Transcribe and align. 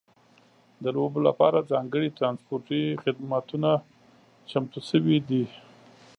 د 0.83 0.85
لوبو 0.95 1.19
لپاره 1.27 1.67
ځانګړي 1.71 2.09
ترانسپورتي 2.17 2.81
خدمتونه 3.03 3.69
چمتو 4.49 4.79
شوي 4.89 5.17
دي. 5.29 5.43